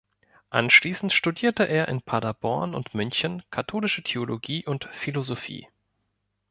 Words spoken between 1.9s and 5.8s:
Paderborn und München Katholische Theologie und Philosophie.